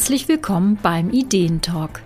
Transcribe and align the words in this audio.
Herzlich 0.00 0.28
willkommen 0.28 0.78
beim 0.82 1.10
Ideentalk. 1.10 2.02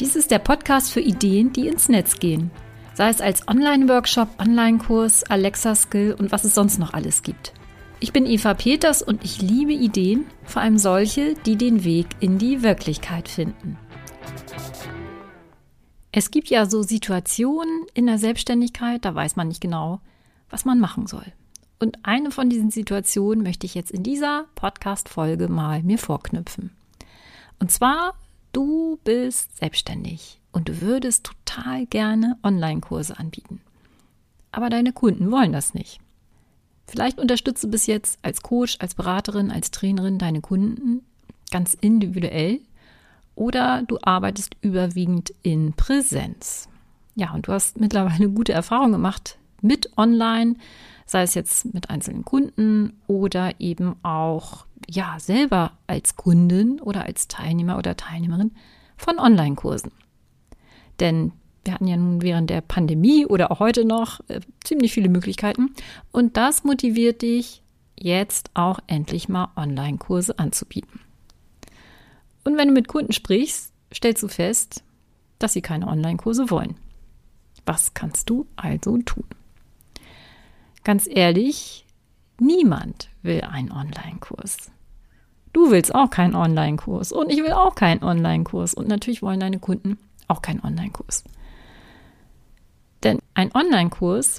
Dies 0.00 0.16
ist 0.16 0.30
der 0.30 0.38
Podcast 0.38 0.90
für 0.90 1.02
Ideen, 1.02 1.52
die 1.52 1.68
ins 1.68 1.90
Netz 1.90 2.18
gehen. 2.18 2.50
Sei 2.94 3.10
es 3.10 3.20
als 3.20 3.46
Online-Workshop, 3.46 4.40
Online-Kurs, 4.40 5.22
Alexa-Skill 5.24 6.16
und 6.18 6.32
was 6.32 6.44
es 6.44 6.54
sonst 6.54 6.78
noch 6.78 6.94
alles 6.94 7.22
gibt. 7.22 7.52
Ich 8.00 8.14
bin 8.14 8.24
Eva 8.24 8.54
Peters 8.54 9.02
und 9.02 9.22
ich 9.22 9.42
liebe 9.42 9.74
Ideen, 9.74 10.24
vor 10.44 10.62
allem 10.62 10.78
solche, 10.78 11.34
die 11.34 11.56
den 11.56 11.84
Weg 11.84 12.06
in 12.20 12.38
die 12.38 12.62
Wirklichkeit 12.62 13.28
finden. 13.28 13.76
Es 16.12 16.30
gibt 16.30 16.48
ja 16.48 16.64
so 16.64 16.80
Situationen 16.80 17.84
in 17.92 18.06
der 18.06 18.16
Selbstständigkeit, 18.16 19.04
da 19.04 19.14
weiß 19.14 19.36
man 19.36 19.48
nicht 19.48 19.60
genau, 19.60 20.00
was 20.48 20.64
man 20.64 20.80
machen 20.80 21.06
soll. 21.06 21.26
Und 21.80 21.98
eine 22.02 22.30
von 22.30 22.48
diesen 22.48 22.70
Situationen 22.70 23.44
möchte 23.44 23.66
ich 23.66 23.74
jetzt 23.74 23.90
in 23.90 24.02
dieser 24.02 24.46
Podcast-Folge 24.54 25.48
mal 25.48 25.82
mir 25.82 25.98
vorknüpfen. 25.98 26.70
Und 27.58 27.70
zwar, 27.70 28.14
du 28.52 28.98
bist 29.04 29.56
selbstständig 29.56 30.40
und 30.52 30.68
du 30.68 30.80
würdest 30.80 31.24
total 31.24 31.86
gerne 31.86 32.36
Online-Kurse 32.42 33.18
anbieten. 33.18 33.60
Aber 34.52 34.70
deine 34.70 34.92
Kunden 34.92 35.30
wollen 35.30 35.52
das 35.52 35.74
nicht. 35.74 36.00
Vielleicht 36.86 37.18
unterstützt 37.18 37.64
du 37.64 37.68
bis 37.68 37.86
jetzt 37.86 38.18
als 38.22 38.42
Coach, 38.42 38.76
als 38.80 38.94
Beraterin, 38.94 39.50
als 39.50 39.70
Trainerin 39.70 40.18
deine 40.18 40.40
Kunden 40.40 41.02
ganz 41.50 41.74
individuell 41.74 42.60
oder 43.34 43.82
du 43.82 43.98
arbeitest 44.02 44.56
überwiegend 44.62 45.34
in 45.42 45.74
Präsenz. 45.74 46.68
Ja, 47.14 47.32
und 47.34 47.48
du 47.48 47.52
hast 47.52 47.80
mittlerweile 47.80 48.28
gute 48.30 48.52
Erfahrungen 48.52 48.92
gemacht 48.92 49.38
mit 49.62 49.90
Online, 49.96 50.56
sei 51.06 51.22
es 51.22 51.34
jetzt 51.34 51.72
mit 51.72 51.88
einzelnen 51.88 52.24
Kunden 52.24 53.00
oder 53.06 53.60
eben 53.60 53.96
auch 54.02 54.66
ja 54.88 55.16
selber 55.18 55.72
als 55.86 56.16
Kundin 56.16 56.80
oder 56.80 57.04
als 57.04 57.28
Teilnehmer 57.28 57.78
oder 57.78 57.96
Teilnehmerin 57.96 58.52
von 58.96 59.18
Online-Kursen. 59.18 59.92
Denn 61.00 61.32
wir 61.64 61.74
hatten 61.74 61.86
ja 61.86 61.96
nun 61.96 62.22
während 62.22 62.50
der 62.50 62.60
Pandemie 62.60 63.26
oder 63.26 63.50
auch 63.50 63.60
heute 63.60 63.84
noch 63.84 64.20
äh, 64.28 64.40
ziemlich 64.62 64.92
viele 64.92 65.08
Möglichkeiten 65.08 65.74
und 66.12 66.36
das 66.36 66.64
motiviert 66.64 67.22
dich 67.22 67.62
jetzt 67.98 68.50
auch 68.54 68.78
endlich 68.86 69.28
mal 69.28 69.48
Online-Kurse 69.56 70.38
anzubieten. 70.38 71.00
Und 72.44 72.56
wenn 72.56 72.68
du 72.68 72.74
mit 72.74 72.88
Kunden 72.88 73.12
sprichst, 73.12 73.72
stellst 73.92 74.22
du 74.22 74.28
fest, 74.28 74.84
dass 75.38 75.52
sie 75.52 75.62
keine 75.62 75.88
Online-Kurse 75.88 76.50
wollen. 76.50 76.76
Was 77.64 77.94
kannst 77.94 78.30
du 78.30 78.46
also 78.54 78.98
tun? 78.98 79.24
Ganz 80.86 81.08
ehrlich, 81.10 81.84
niemand 82.38 83.08
will 83.22 83.40
einen 83.40 83.72
Online-Kurs. 83.72 84.70
Du 85.52 85.72
willst 85.72 85.92
auch 85.92 86.10
keinen 86.10 86.36
Online-Kurs 86.36 87.10
und 87.10 87.28
ich 87.28 87.38
will 87.38 87.50
auch 87.50 87.74
keinen 87.74 88.04
Online-Kurs 88.04 88.72
und 88.72 88.86
natürlich 88.86 89.20
wollen 89.20 89.40
deine 89.40 89.58
Kunden 89.58 89.98
auch 90.28 90.42
keinen 90.42 90.60
Online-Kurs. 90.60 91.24
Denn 93.02 93.18
ein 93.34 93.52
Online-Kurs 93.52 94.38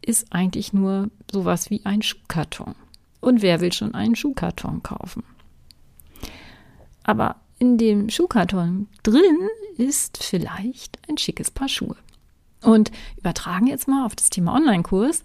ist 0.00 0.32
eigentlich 0.32 0.72
nur 0.72 1.10
sowas 1.32 1.68
wie 1.68 1.84
ein 1.84 2.02
Schuhkarton. 2.02 2.76
Und 3.18 3.42
wer 3.42 3.60
will 3.60 3.72
schon 3.72 3.92
einen 3.92 4.14
Schuhkarton 4.14 4.84
kaufen? 4.84 5.24
Aber 7.02 7.40
in 7.58 7.76
dem 7.76 8.08
Schuhkarton 8.08 8.86
drin 9.02 9.48
ist 9.76 10.22
vielleicht 10.22 11.00
ein 11.10 11.18
schickes 11.18 11.50
Paar 11.50 11.68
Schuhe. 11.68 11.96
Und 12.62 12.92
übertragen 13.16 13.66
jetzt 13.66 13.88
mal 13.88 14.06
auf 14.06 14.14
das 14.14 14.30
Thema 14.30 14.54
Online-Kurs 14.54 15.24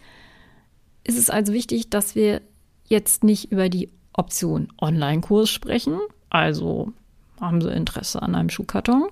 ist 1.04 1.18
es 1.18 1.30
also 1.30 1.54
wichtig, 1.54 1.90
dass 1.90 2.16
wir 2.16 2.42
jetzt 2.86 3.24
nicht 3.24 3.52
über 3.52 3.70
die 3.70 3.90
Option 4.14 4.72
Online-Kurs 4.80 5.50
sprechen. 5.50 6.00
Also 6.30 6.94
haben 7.40 7.62
Sie 7.62 7.72
Interesse 7.72 8.22
an 8.22 8.36
einem 8.36 8.50
Schuhkarton. 8.50 9.08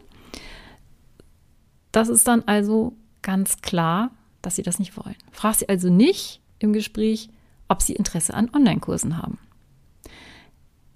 Das 1.91 2.07
ist 2.07 2.28
dann 2.28 2.44
also 2.46 2.94
ganz 3.22 3.62
klar, 3.62 4.12
dass 4.41 4.56
Sie 4.56 4.63
das 4.63 4.80
nicht 4.80 4.96
wollen. 4.97 5.16
Frag 5.31 5.56
Sie 5.56 5.68
also 5.68 5.90
nicht 5.90 6.41
im 6.59 6.74
Gespräch, 6.74 7.30
ob 7.68 7.81
Sie 7.81 7.94
Interesse 7.94 8.34
an 8.34 8.50
Online-Kursen 8.53 9.18
haben, 9.18 9.38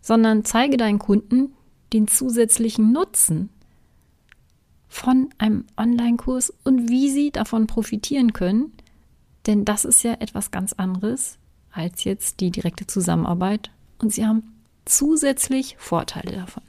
sondern 0.02 0.46
zeige 0.46 0.78
deinen 0.78 1.00
Kunden 1.00 1.54
den 1.94 2.08
zusätzlichen 2.08 2.92
Nutzen 2.92 3.50
von 4.88 5.30
einem 5.38 5.66
Online-Kurs 5.78 6.54
und 6.64 6.90
wie 6.90 7.10
sie 7.10 7.32
davon 7.32 7.68
profitieren 7.68 8.34
können, 8.34 8.72
denn 9.48 9.66
das 9.66 9.86
ist 9.86 10.04
ja 10.04 10.14
etwas 10.20 10.52
ganz 10.52 10.74
anderes 10.74 11.38
als 11.72 12.04
jetzt 12.04 12.40
die 12.40 12.52
direkte 12.52 12.88
Zusammenarbeit. 12.88 13.70
Und 14.00 14.14
sie 14.14 14.26
haben 14.26 14.56
zusätzlich 14.86 15.76
Vorteile 15.78 16.32
davon. 16.32 16.64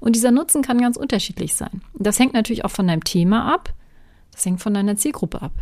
Und 0.00 0.16
dieser 0.16 0.30
Nutzen 0.30 0.62
kann 0.62 0.80
ganz 0.80 0.96
unterschiedlich 0.96 1.54
sein. 1.54 1.82
Das 1.94 2.18
hängt 2.18 2.34
natürlich 2.34 2.64
auch 2.64 2.70
von 2.70 2.86
deinem 2.86 3.04
Thema 3.04 3.52
ab. 3.52 3.72
Das 4.32 4.44
hängt 4.44 4.60
von 4.60 4.74
deiner 4.74 4.96
Zielgruppe 4.96 5.40
ab. 5.40 5.52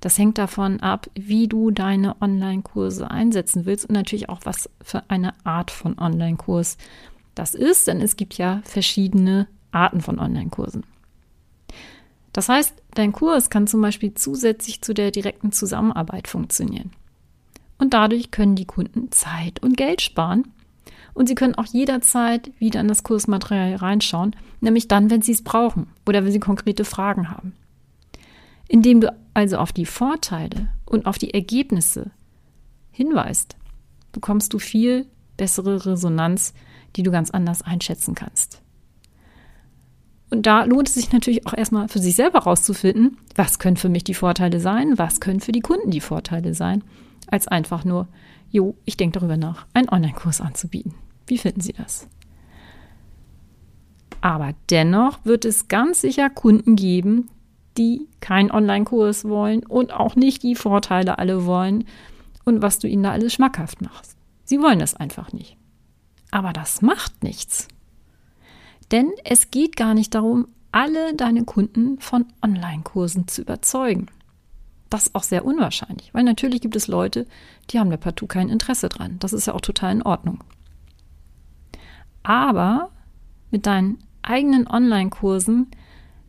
Das 0.00 0.18
hängt 0.18 0.38
davon 0.38 0.80
ab, 0.80 1.08
wie 1.14 1.48
du 1.48 1.70
deine 1.70 2.20
Online-Kurse 2.20 3.10
einsetzen 3.10 3.66
willst 3.66 3.86
und 3.86 3.94
natürlich 3.94 4.28
auch, 4.28 4.40
was 4.44 4.68
für 4.82 5.08
eine 5.08 5.34
Art 5.44 5.70
von 5.70 5.98
Online-Kurs 5.98 6.76
das 7.34 7.54
ist, 7.54 7.86
denn 7.86 8.00
es 8.00 8.16
gibt 8.16 8.34
ja 8.38 8.60
verschiedene 8.64 9.46
Arten 9.72 10.00
von 10.00 10.18
Online-Kursen. 10.18 10.84
Das 12.36 12.50
heißt, 12.50 12.74
dein 12.92 13.12
Kurs 13.12 13.48
kann 13.48 13.66
zum 13.66 13.80
Beispiel 13.80 14.12
zusätzlich 14.12 14.82
zu 14.82 14.92
der 14.92 15.10
direkten 15.10 15.52
Zusammenarbeit 15.52 16.28
funktionieren. 16.28 16.90
Und 17.78 17.94
dadurch 17.94 18.30
können 18.30 18.56
die 18.56 18.66
Kunden 18.66 19.10
Zeit 19.10 19.62
und 19.62 19.78
Geld 19.78 20.02
sparen. 20.02 20.46
Und 21.14 21.28
sie 21.28 21.34
können 21.34 21.54
auch 21.54 21.64
jederzeit 21.64 22.50
wieder 22.58 22.80
in 22.80 22.88
das 22.88 23.04
Kursmaterial 23.04 23.76
reinschauen, 23.76 24.36
nämlich 24.60 24.86
dann, 24.86 25.08
wenn 25.08 25.22
sie 25.22 25.32
es 25.32 25.42
brauchen 25.44 25.86
oder 26.06 26.26
wenn 26.26 26.30
sie 26.30 26.38
konkrete 26.38 26.84
Fragen 26.84 27.30
haben. 27.30 27.54
Indem 28.68 29.00
du 29.00 29.16
also 29.32 29.56
auf 29.56 29.72
die 29.72 29.86
Vorteile 29.86 30.68
und 30.84 31.06
auf 31.06 31.16
die 31.16 31.32
Ergebnisse 31.32 32.10
hinweist, 32.90 33.56
bekommst 34.12 34.52
du 34.52 34.58
viel 34.58 35.06
bessere 35.38 35.86
Resonanz, 35.86 36.52
die 36.96 37.02
du 37.02 37.10
ganz 37.10 37.30
anders 37.30 37.62
einschätzen 37.62 38.14
kannst. 38.14 38.60
Und 40.30 40.46
da 40.46 40.64
lohnt 40.64 40.88
es 40.88 40.94
sich 40.94 41.12
natürlich 41.12 41.46
auch 41.46 41.54
erstmal 41.54 41.88
für 41.88 42.00
sich 42.00 42.16
selber 42.16 42.40
rauszufinden, 42.40 43.18
was 43.36 43.58
können 43.58 43.76
für 43.76 43.88
mich 43.88 44.04
die 44.04 44.14
Vorteile 44.14 44.60
sein, 44.60 44.98
was 44.98 45.20
können 45.20 45.40
für 45.40 45.52
die 45.52 45.60
Kunden 45.60 45.90
die 45.90 46.00
Vorteile 46.00 46.54
sein, 46.54 46.82
als 47.28 47.46
einfach 47.46 47.84
nur, 47.84 48.08
jo, 48.50 48.76
ich 48.84 48.96
denke 48.96 49.20
darüber 49.20 49.36
nach, 49.36 49.66
einen 49.72 49.88
Online-Kurs 49.88 50.40
anzubieten. 50.40 50.94
Wie 51.26 51.38
finden 51.38 51.60
Sie 51.60 51.72
das? 51.72 52.08
Aber 54.20 54.54
dennoch 54.70 55.24
wird 55.24 55.44
es 55.44 55.68
ganz 55.68 56.00
sicher 56.00 56.30
Kunden 56.30 56.74
geben, 56.74 57.28
die 57.78 58.08
keinen 58.20 58.50
Online-Kurs 58.50 59.26
wollen 59.26 59.64
und 59.64 59.92
auch 59.92 60.16
nicht 60.16 60.42
die 60.42 60.54
Vorteile 60.54 61.18
alle 61.18 61.46
wollen 61.46 61.84
und 62.44 62.62
was 62.62 62.78
du 62.78 62.88
ihnen 62.88 63.02
da 63.02 63.12
alles 63.12 63.34
schmackhaft 63.34 63.82
machst. 63.82 64.16
Sie 64.44 64.60
wollen 64.60 64.78
das 64.78 64.94
einfach 64.94 65.32
nicht. 65.32 65.56
Aber 66.30 66.52
das 66.52 66.82
macht 66.82 67.22
nichts. 67.22 67.68
Denn 68.92 69.10
es 69.24 69.50
geht 69.50 69.76
gar 69.76 69.94
nicht 69.94 70.14
darum, 70.14 70.48
alle 70.72 71.14
deine 71.14 71.44
Kunden 71.44 71.98
von 71.98 72.26
Online-Kursen 72.42 73.28
zu 73.28 73.42
überzeugen. 73.42 74.06
Das 74.90 75.08
ist 75.08 75.14
auch 75.14 75.24
sehr 75.24 75.44
unwahrscheinlich, 75.44 76.14
weil 76.14 76.22
natürlich 76.22 76.60
gibt 76.60 76.76
es 76.76 76.86
Leute, 76.86 77.26
die 77.70 77.78
haben 77.78 77.90
da 77.90 77.96
partout 77.96 78.28
kein 78.28 78.48
Interesse 78.48 78.88
dran. 78.88 79.16
Das 79.18 79.32
ist 79.32 79.46
ja 79.46 79.54
auch 79.54 79.60
total 79.60 79.92
in 79.92 80.02
Ordnung. 80.02 80.44
Aber 82.22 82.90
mit 83.50 83.66
deinen 83.66 83.98
eigenen 84.22 84.68
Online-Kursen 84.68 85.68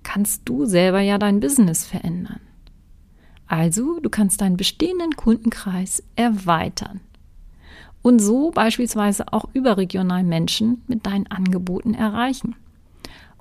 kannst 0.03 0.44
du 0.45 0.66
selber 0.66 1.01
ja 1.01 1.18
dein 1.18 1.39
Business 1.39 1.85
verändern. 1.85 2.39
Also, 3.47 4.00
du 4.00 4.09
kannst 4.09 4.41
deinen 4.41 4.57
bestehenden 4.57 5.16
Kundenkreis 5.16 6.03
erweitern 6.16 7.01
und 8.07 8.19
so 8.19 8.51
beispielsweise 8.51 9.33
auch 9.33 9.50
überregional 9.51 10.24
Menschen 10.24 10.81
mit 10.88 11.06
deinen 11.06 11.27
Angeboten 11.27 11.94
erreichen. 11.94 12.56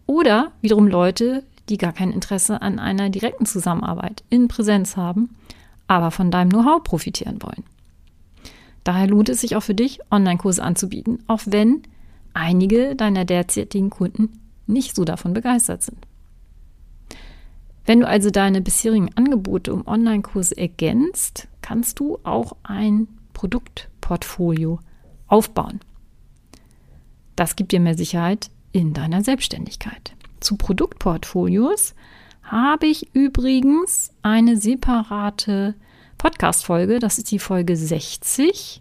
Oder 0.06 0.50
wiederum 0.60 0.88
Leute, 0.88 1.44
die 1.68 1.78
gar 1.78 1.92
kein 1.92 2.10
Interesse 2.10 2.62
an 2.62 2.80
einer 2.80 3.08
direkten 3.08 3.46
Zusammenarbeit 3.46 4.24
in 4.28 4.48
Präsenz 4.48 4.96
haben, 4.96 5.30
aber 5.86 6.10
von 6.10 6.32
deinem 6.32 6.50
Know-how 6.50 6.82
profitieren 6.82 7.40
wollen. 7.44 7.62
Daher 8.82 9.06
lohnt 9.06 9.28
es 9.28 9.40
sich 9.40 9.54
auch 9.54 9.62
für 9.62 9.76
dich, 9.76 10.00
Online-Kurse 10.10 10.64
anzubieten, 10.64 11.20
auch 11.28 11.42
wenn 11.46 11.82
einige 12.34 12.96
deiner 12.96 13.24
derzeitigen 13.24 13.90
Kunden 13.90 14.40
nicht 14.66 14.96
so 14.96 15.04
davon 15.04 15.32
begeistert 15.32 15.84
sind. 15.84 15.98
Wenn 17.84 18.00
du 18.00 18.08
also 18.08 18.30
deine 18.30 18.62
bisherigen 18.62 19.12
Angebote 19.14 19.72
um 19.72 19.86
Online-Kurse 19.86 20.58
ergänzt, 20.58 21.46
kannst 21.62 22.00
du 22.00 22.18
auch 22.24 22.56
ein 22.64 23.06
Produktportfolio 24.06 24.78
aufbauen. 25.26 25.80
Das 27.34 27.56
gibt 27.56 27.72
dir 27.72 27.80
mehr 27.80 27.96
Sicherheit 27.96 28.50
in 28.72 28.92
deiner 28.94 29.24
Selbstständigkeit. 29.24 30.14
Zu 30.40 30.56
Produktportfolios 30.56 31.94
habe 32.42 32.86
ich 32.86 33.14
übrigens 33.14 34.12
eine 34.22 34.56
separate 34.56 35.74
Podcast-Folge. 36.18 37.00
Das 37.00 37.18
ist 37.18 37.32
die 37.32 37.40
Folge 37.40 37.76
60. 37.76 38.80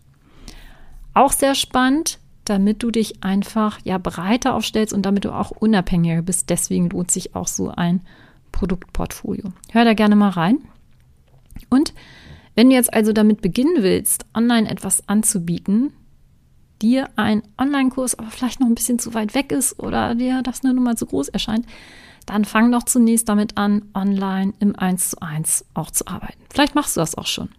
Auch 1.13 1.31
sehr 1.31 1.55
spannend. 1.55 2.19
damit 2.47 2.83
du 2.83 2.91
dich 2.91 3.23
einfach 3.23 3.79
ja 3.85 3.97
breiter 3.97 4.53
aufstellst 4.53 4.93
und 4.93 5.03
damit 5.03 5.25
du 5.25 5.31
auch 5.31 5.49
unabhängiger 5.49 6.21
bist. 6.21 6.51
Deswegen 6.51 6.91
lohnt 6.91 7.09
sich 7.09 7.35
auch 7.35 7.47
so 7.47 7.71
ein 7.71 8.01
Produktportfolio. 8.51 9.51
Hör 9.71 9.83
da 9.83 9.95
gerne 9.95 10.15
mal 10.15 10.29
rein. 10.29 10.59
Und 11.71 11.95
wenn 12.55 12.69
du 12.69 12.75
jetzt 12.75 12.93
also 12.93 13.13
damit 13.13 13.41
beginnen 13.41 13.83
willst, 13.83 14.25
online 14.33 14.69
etwas 14.69 15.07
anzubieten, 15.07 15.93
dir 16.81 17.09
ein 17.15 17.43
Online-Kurs 17.57 18.15
aber 18.15 18.29
vielleicht 18.29 18.59
noch 18.59 18.67
ein 18.67 18.75
bisschen 18.75 18.99
zu 18.99 19.13
weit 19.13 19.35
weg 19.35 19.51
ist 19.51 19.79
oder 19.79 20.15
dir 20.15 20.41
das 20.41 20.63
eine 20.63 20.73
Nummer 20.73 20.95
zu 20.95 21.05
groß 21.05 21.29
erscheint, 21.29 21.65
dann 22.25 22.45
fang 22.45 22.71
doch 22.71 22.83
zunächst 22.83 23.29
damit 23.29 23.57
an, 23.57 23.85
online 23.93 24.53
im 24.59 24.75
1 24.75 25.11
zu 25.11 25.21
1 25.21 25.65
auch 25.73 25.91
zu 25.91 26.07
arbeiten. 26.07 26.41
Vielleicht 26.51 26.75
machst 26.75 26.95
du 26.95 27.01
das 27.01 27.15
auch 27.15 27.27
schon. 27.27 27.49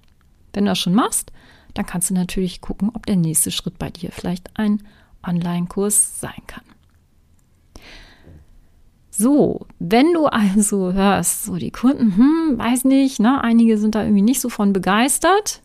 Wenn 0.52 0.64
du 0.64 0.70
das 0.70 0.78
schon 0.78 0.94
machst, 0.94 1.32
dann 1.74 1.86
kannst 1.86 2.10
du 2.10 2.14
natürlich 2.14 2.60
gucken, 2.60 2.90
ob 2.92 3.06
der 3.06 3.16
nächste 3.16 3.50
Schritt 3.50 3.78
bei 3.78 3.90
dir 3.90 4.10
vielleicht 4.10 4.58
ein 4.58 4.82
Online-Kurs 5.22 6.20
sein 6.20 6.42
kann. 6.46 6.64
So, 9.18 9.66
wenn 9.78 10.12
du 10.12 10.26
also 10.26 10.92
hörst, 10.92 11.46
so 11.46 11.56
die 11.56 11.70
Kunden, 11.70 12.16
hm, 12.16 12.58
weiß 12.58 12.84
nicht, 12.84 13.18
ne, 13.18 13.42
einige 13.42 13.78
sind 13.78 13.94
da 13.94 14.02
irgendwie 14.02 14.20
nicht 14.20 14.42
so 14.42 14.50
von 14.50 14.74
begeistert, 14.74 15.62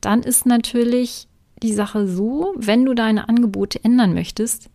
dann 0.00 0.22
ist 0.22 0.46
natürlich 0.46 1.28
die 1.62 1.74
Sache 1.74 2.08
so, 2.08 2.54
wenn 2.56 2.86
du 2.86 2.94
deine 2.94 3.28
Angebote 3.28 3.84
ändern 3.84 4.14
möchtest, 4.14 4.70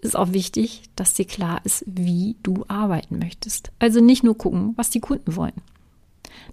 ist 0.00 0.16
auch 0.16 0.32
wichtig, 0.32 0.82
dass 0.96 1.14
dir 1.14 1.24
klar 1.24 1.60
ist, 1.62 1.84
wie 1.86 2.34
du 2.42 2.64
arbeiten 2.66 3.20
möchtest. 3.20 3.70
Also 3.78 4.00
nicht 4.00 4.24
nur 4.24 4.36
gucken, 4.36 4.72
was 4.76 4.90
die 4.90 5.00
Kunden 5.00 5.36
wollen. 5.36 5.62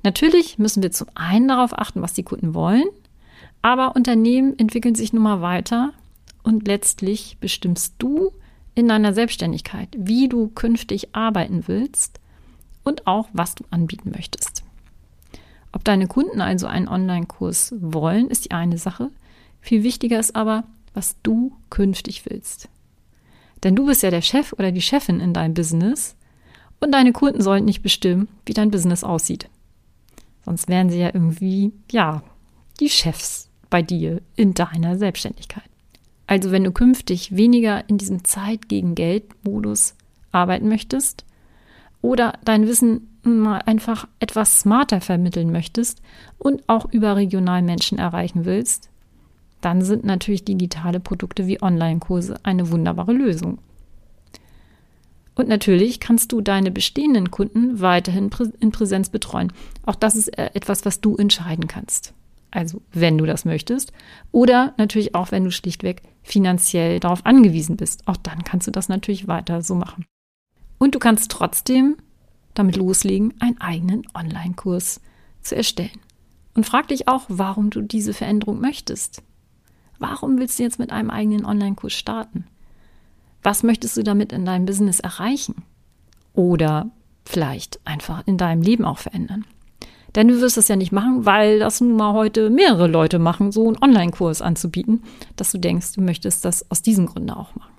Natürlich 0.03 0.59
müssen 0.59 0.83
wir 0.83 0.91
zum 0.91 1.07
einen 1.15 1.47
darauf 1.47 1.75
achten, 1.75 2.03
was 2.03 2.13
die 2.13 2.23
Kunden 2.23 2.53
wollen, 2.53 2.85
aber 3.63 3.95
Unternehmen 3.95 4.59
entwickeln 4.59 4.93
sich 4.93 5.11
nun 5.11 5.23
mal 5.23 5.41
weiter 5.41 5.91
und 6.43 6.67
letztlich 6.67 7.37
bestimmst 7.39 7.95
du 7.97 8.31
in 8.75 8.87
deiner 8.87 9.13
Selbstständigkeit, 9.13 9.89
wie 9.97 10.27
du 10.27 10.47
künftig 10.49 11.15
arbeiten 11.15 11.67
willst 11.67 12.19
und 12.83 13.07
auch, 13.07 13.29
was 13.33 13.55
du 13.55 13.63
anbieten 13.69 14.11
möchtest. 14.15 14.63
Ob 15.71 15.83
deine 15.83 16.07
Kunden 16.07 16.41
also 16.41 16.67
einen 16.67 16.87
Online-Kurs 16.87 17.73
wollen, 17.79 18.29
ist 18.29 18.45
die 18.45 18.51
eine 18.51 18.77
Sache. 18.77 19.09
Viel 19.61 19.83
wichtiger 19.83 20.19
ist 20.19 20.35
aber, 20.35 20.65
was 20.93 21.15
du 21.23 21.55
künftig 21.69 22.25
willst. 22.29 22.69
Denn 23.63 23.75
du 23.75 23.85
bist 23.85 24.03
ja 24.03 24.11
der 24.11 24.21
Chef 24.21 24.53
oder 24.53 24.71
die 24.71 24.81
Chefin 24.81 25.19
in 25.19 25.33
deinem 25.33 25.53
Business 25.53 26.15
und 26.79 26.91
deine 26.91 27.13
Kunden 27.13 27.41
sollen 27.41 27.65
nicht 27.65 27.81
bestimmen, 27.81 28.27
wie 28.45 28.53
dein 28.53 28.71
Business 28.71 29.03
aussieht. 29.03 29.49
Sonst 30.45 30.67
wären 30.67 30.89
sie 30.89 30.99
ja 30.99 31.11
irgendwie, 31.13 31.71
ja, 31.89 32.21
die 32.79 32.89
Chefs 32.89 33.49
bei 33.69 33.81
dir 33.81 34.21
in 34.35 34.53
deiner 34.53 34.97
Selbstständigkeit. 34.97 35.63
Also 36.33 36.49
wenn 36.49 36.63
du 36.63 36.71
künftig 36.71 37.35
weniger 37.37 37.87
in 37.87 37.99
diesem 37.99 38.23
Zeit 38.23 38.67
gegen 38.67 38.95
Geld 38.95 39.23
Modus 39.45 39.93
arbeiten 40.31 40.67
möchtest 40.67 41.25
oder 42.01 42.39
dein 42.43 42.67
Wissen 42.67 43.19
mal 43.21 43.59
einfach 43.59 44.07
etwas 44.19 44.61
smarter 44.61 44.99
vermitteln 44.99 45.51
möchtest 45.51 46.01
und 46.39 46.67
auch 46.67 46.91
überregional 46.91 47.61
Menschen 47.61 47.99
erreichen 47.99 48.45
willst, 48.45 48.89
dann 49.61 49.83
sind 49.83 50.05
natürlich 50.05 50.43
digitale 50.43 50.99
Produkte 50.99 51.45
wie 51.45 51.61
Online-Kurse 51.61 52.39
eine 52.41 52.71
wunderbare 52.71 53.13
Lösung. 53.13 53.59
Und 55.35 55.47
natürlich 55.47 55.99
kannst 55.99 56.31
du 56.31 56.41
deine 56.41 56.71
bestehenden 56.71 57.29
Kunden 57.29 57.79
weiterhin 57.79 58.31
in 58.59 58.71
Präsenz 58.71 59.09
betreuen. 59.09 59.53
Auch 59.85 59.95
das 59.95 60.15
ist 60.15 60.35
äh, 60.35 60.49
etwas, 60.55 60.83
was 60.83 60.99
du 60.99 61.15
entscheiden 61.15 61.67
kannst. 61.67 62.15
Also 62.49 62.81
wenn 62.91 63.19
du 63.19 63.27
das 63.27 63.45
möchtest. 63.45 63.93
Oder 64.31 64.73
natürlich 64.77 65.13
auch, 65.13 65.31
wenn 65.31 65.43
du 65.43 65.51
schlichtweg 65.51 66.01
finanziell 66.23 66.99
darauf 66.99 67.25
angewiesen 67.25 67.77
bist. 67.77 68.07
Auch 68.07 68.17
dann 68.17 68.43
kannst 68.43 68.67
du 68.67 68.71
das 68.71 68.89
natürlich 68.89 69.27
weiter 69.27 69.61
so 69.61 69.75
machen. 69.75 70.05
Und 70.77 70.95
du 70.95 70.99
kannst 70.99 71.31
trotzdem 71.31 71.97
damit 72.53 72.75
loslegen, 72.75 73.33
einen 73.39 73.59
eigenen 73.61 74.03
Online-Kurs 74.13 75.01
zu 75.41 75.55
erstellen. 75.55 75.99
Und 76.55 76.65
frag 76.65 76.87
dich 76.87 77.07
auch, 77.07 77.25
warum 77.27 77.69
du 77.69 77.81
diese 77.81 78.13
Veränderung 78.13 78.59
möchtest. 78.59 79.23
Warum 79.99 80.37
willst 80.37 80.59
du 80.59 80.63
jetzt 80.63 80.79
mit 80.79 80.91
einem 80.91 81.09
eigenen 81.09 81.45
Online-Kurs 81.45 81.93
starten? 81.93 82.45
Was 83.41 83.63
möchtest 83.63 83.97
du 83.97 84.03
damit 84.03 84.31
in 84.31 84.45
deinem 84.45 84.65
Business 84.65 84.99
erreichen? 84.99 85.63
Oder 86.33 86.89
vielleicht 87.25 87.79
einfach 87.85 88.25
in 88.25 88.37
deinem 88.37 88.61
Leben 88.61 88.85
auch 88.85 88.99
verändern? 88.99 89.45
Denn 90.15 90.27
du 90.27 90.41
wirst 90.41 90.57
das 90.57 90.67
ja 90.67 90.75
nicht 90.75 90.91
machen, 90.91 91.25
weil 91.25 91.59
das 91.59 91.81
nun 91.81 91.95
mal 91.95 92.13
heute 92.13 92.49
mehrere 92.49 92.87
Leute 92.87 93.19
machen, 93.19 93.51
so 93.51 93.67
einen 93.67 93.81
Online-Kurs 93.81 94.41
anzubieten, 94.41 95.03
dass 95.35 95.51
du 95.51 95.57
denkst, 95.57 95.93
du 95.93 96.01
möchtest 96.01 96.45
das 96.45 96.69
aus 96.69 96.81
diesem 96.81 97.07
Grunde 97.07 97.35
auch 97.35 97.55
machen. 97.55 97.73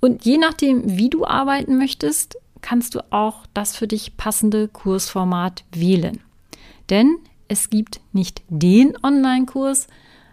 Und 0.00 0.24
je 0.24 0.38
nachdem, 0.38 0.96
wie 0.96 1.10
du 1.10 1.24
arbeiten 1.24 1.78
möchtest, 1.78 2.36
kannst 2.60 2.94
du 2.94 3.00
auch 3.12 3.46
das 3.54 3.76
für 3.76 3.86
dich 3.86 4.16
passende 4.16 4.68
Kursformat 4.68 5.64
wählen. 5.72 6.20
Denn 6.90 7.16
es 7.48 7.70
gibt 7.70 8.00
nicht 8.12 8.42
den 8.48 8.94
Online-Kurs, 9.02 9.86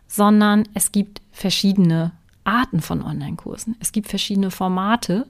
sondern 0.07 0.67
es 0.73 0.91
gibt 0.91 1.21
verschiedene 1.31 2.11
Arten 2.43 2.81
von 2.81 3.01
Online-Kursen. 3.01 3.75
Es 3.79 3.91
gibt 3.91 4.09
verschiedene 4.09 4.51
Formate 4.51 5.27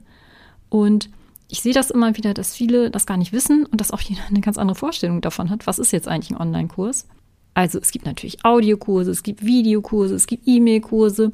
und 0.68 1.10
ich 1.54 1.62
sehe 1.62 1.72
das 1.72 1.92
immer 1.92 2.16
wieder, 2.16 2.34
dass 2.34 2.52
viele 2.52 2.90
das 2.90 3.06
gar 3.06 3.16
nicht 3.16 3.32
wissen 3.32 3.64
und 3.64 3.80
dass 3.80 3.92
auch 3.92 4.00
jeder 4.00 4.22
eine 4.28 4.40
ganz 4.40 4.58
andere 4.58 4.74
Vorstellung 4.74 5.20
davon 5.20 5.50
hat, 5.50 5.68
was 5.68 5.78
ist 5.78 5.92
jetzt 5.92 6.08
eigentlich 6.08 6.32
ein 6.32 6.40
Online-Kurs. 6.40 7.06
Also 7.54 7.78
es 7.78 7.92
gibt 7.92 8.06
natürlich 8.06 8.44
Audiokurse, 8.44 9.12
es 9.12 9.22
gibt 9.22 9.44
Videokurse, 9.44 10.16
es 10.16 10.26
gibt 10.26 10.48
E-Mail-Kurse 10.48 11.30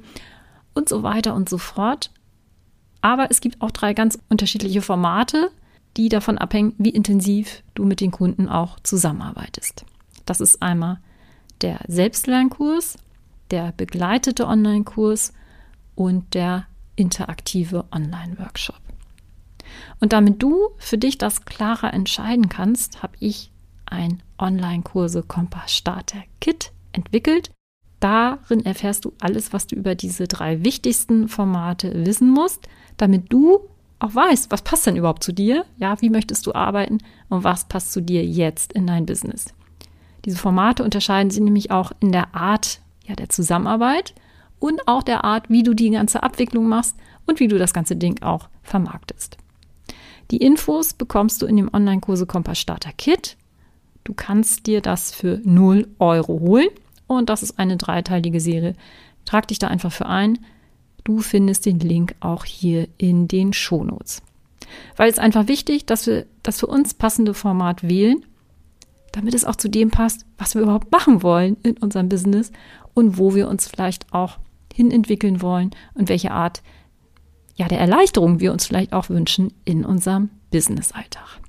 und 0.75 0.91
so 0.91 1.03
weiter 1.03 1.35
und 1.35 1.49
so 1.49 1.57
fort. 1.57 2.11
Aber 3.01 3.31
es 3.31 3.41
gibt 3.41 3.63
auch 3.63 3.71
drei 3.71 3.95
ganz 3.95 4.19
unterschiedliche 4.29 4.83
Formate, 4.83 5.51
die 5.97 6.11
davon 6.11 6.37
abhängen, 6.37 6.75
wie 6.77 6.91
intensiv 6.91 7.63
du 7.73 7.87
mit 7.87 8.03
den 8.03 8.11
Kunden 8.11 8.47
auch 8.47 8.79
zusammenarbeitest. 8.81 9.87
Das 10.27 10.43
ist 10.43 10.61
einmal 10.61 10.99
der 11.63 11.81
Selbstlernkurs, 11.89 12.99
der 13.51 13.73
begleitete 13.75 14.47
Online-Kurs 14.47 15.33
und 15.95 16.35
der 16.35 16.67
interaktive 16.97 17.87
Online-Workshop. 17.91 18.90
Und 20.01 20.13
damit 20.13 20.43
du 20.43 20.71
für 20.79 20.99
dich 20.99 21.19
das 21.19 21.45
klarer 21.45 21.93
entscheiden 21.93 22.49
kannst, 22.49 23.03
habe 23.03 23.15
ich 23.21 23.51
ein 23.87 24.23
Online-Kurse 24.39 25.23
Kompass 25.23 25.75
Starter 25.75 26.23
Kit 26.41 26.73
entwickelt. 26.93 27.51
Darin 28.01 28.65
erfährst 28.65 29.05
du 29.05 29.13
alles, 29.21 29.53
was 29.53 29.67
du 29.67 29.77
über 29.77 29.95
diese 29.95 30.27
drei 30.27 30.65
wichtigsten 30.65 31.29
Formate 31.29 32.07
wissen 32.07 32.31
musst, 32.31 32.67
damit 32.97 33.31
du 33.31 33.61
auch 33.99 34.15
weißt, 34.15 34.51
was 34.51 34.63
passt 34.63 34.87
denn 34.87 34.97
überhaupt 34.97 35.23
zu 35.23 35.33
dir? 35.33 35.67
Ja, 35.77 36.01
wie 36.01 36.09
möchtest 36.09 36.47
du 36.47 36.55
arbeiten 36.55 36.99
und 37.29 37.45
was 37.45 37.65
passt 37.65 37.93
zu 37.93 38.01
dir 38.01 38.25
jetzt 38.25 38.73
in 38.73 38.87
dein 38.87 39.05
Business? 39.05 39.53
Diese 40.25 40.39
Formate 40.39 40.83
unterscheiden 40.83 41.31
sich 41.31 41.43
nämlich 41.43 41.71
auch 41.71 41.93
in 42.01 42.13
der 42.13 42.35
Art, 42.35 42.81
ja, 43.07 43.15
der 43.15 43.29
Zusammenarbeit 43.29 44.15
und 44.59 44.89
auch 44.89 45.03
der 45.03 45.25
Art, 45.25 45.51
wie 45.51 45.63
du 45.63 45.75
die 45.75 45.91
ganze 45.91 46.23
Abwicklung 46.23 46.67
machst 46.69 46.97
und 47.27 47.41
wie 47.41 47.49
du 47.49 47.59
das 47.59 47.75
ganze 47.75 47.97
Ding 47.97 48.23
auch 48.23 48.49
vermarktest. 48.63 49.37
Die 50.31 50.37
Infos 50.37 50.93
bekommst 50.93 51.43
du 51.43 51.47
in 51.47 51.57
dem 51.57 51.71
Online-Kurse 51.73 52.25
Kompass 52.25 52.61
Starter 52.61 52.93
Kit. 52.97 53.37
Du 54.05 54.15
kannst 54.15 54.67
dir 54.67 54.81
das 54.81 55.13
für 55.13 55.41
0 55.45 55.89
Euro 55.99 56.39
holen 56.41 56.69
und 57.09 57.29
das 57.29 57.43
ist 57.43 57.59
eine 57.59 57.77
dreiteilige 57.77 58.41
Serie. 58.41 58.75
Trag 59.25 59.49
dich 59.49 59.59
da 59.59 59.69
einfach 59.69 59.93
für 59.93 60.07
ein. 60.07 60.39
Du 61.03 61.21
findest 61.21 61.67
den 61.67 61.81
Link 61.81 62.15
auch 62.21 62.45
hier 62.45 62.87
in 62.97 63.27
den 63.27 63.53
Shownotes. 63.53 64.23
Weil 64.97 65.11
es 65.11 65.19
einfach 65.19 65.49
wichtig, 65.49 65.87
dass 65.87 66.07
wir 66.07 66.27
das 66.45 66.61
für 66.61 66.69
uns 66.69 66.95
passende 66.95 67.35
Format 67.35 67.83
wählen, 67.83 68.25
damit 69.11 69.35
es 69.35 69.45
auch 69.45 69.57
zu 69.57 69.69
dem 69.69 69.91
passt, 69.91 70.25
was 70.39 70.55
wir 70.55 70.63
überhaupt 70.63 70.93
machen 70.93 71.25
wollen 71.25 71.57
in 71.65 71.77
unserem 71.79 72.09
Business 72.09 72.53
und 72.95 73.19
wo 73.19 73.35
wir 73.35 73.49
uns 73.49 73.67
vielleicht 73.67 74.13
auch 74.13 74.39
hin 74.73 74.93
entwickeln 74.93 75.43
wollen 75.43 75.73
und 75.95 76.09
welche 76.09 76.31
Art 76.31 76.63
ja, 77.57 77.69
der 77.69 77.81
Erleichterung 77.81 78.41
wir 78.41 78.53
uns 78.53 78.67
vielleicht 78.67 78.93
auch 78.93 79.09
wünschen 79.09 79.53
in 79.65 79.85
unserem 79.85 80.31
Business-Alltag. 80.51 81.41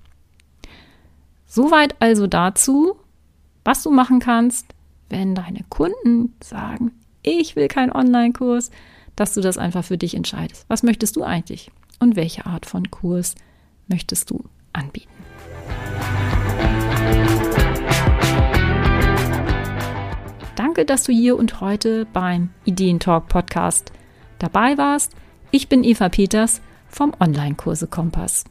Soweit 1.45 1.95
also 1.99 2.27
dazu, 2.27 2.95
was 3.63 3.83
du 3.83 3.91
machen 3.91 4.19
kannst, 4.19 4.67
wenn 5.09 5.35
deine 5.35 5.63
Kunden 5.69 6.33
sagen, 6.41 6.91
ich 7.23 7.55
will 7.55 7.67
keinen 7.67 7.91
Online-Kurs, 7.91 8.71
dass 9.15 9.33
du 9.33 9.41
das 9.41 9.57
einfach 9.57 9.83
für 9.83 9.97
dich 9.97 10.15
entscheidest. 10.15 10.65
Was 10.67 10.83
möchtest 10.83 11.15
du 11.15 11.23
eigentlich 11.23 11.69
und 11.99 12.15
welche 12.15 12.45
Art 12.45 12.65
von 12.65 12.89
Kurs 12.89 13.35
möchtest 13.87 14.29
du 14.29 14.45
anbieten? 14.73 15.09
Danke, 20.55 20.85
dass 20.85 21.03
du 21.03 21.11
hier 21.11 21.37
und 21.37 21.59
heute 21.59 22.05
beim 22.13 22.49
Ideentalk 22.65 23.27
Podcast 23.27 23.91
dabei 24.39 24.77
warst. 24.77 25.13
Ich 25.53 25.67
bin 25.67 25.83
Eva 25.83 26.07
Peters 26.07 26.61
vom 26.87 27.13
Online-Kurse 27.19 27.87
Kompass. 27.87 28.45